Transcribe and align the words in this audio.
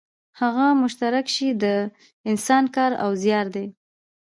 هغه 0.41 0.67
مشترک 0.81 1.25
شی 1.35 1.49
د 1.63 1.65
انسان 2.29 2.63
کار 2.75 2.91
او 3.03 3.09
زیار 3.23 3.47
دی 3.55 3.65